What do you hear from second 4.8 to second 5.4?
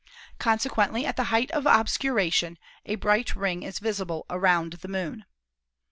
the Moon.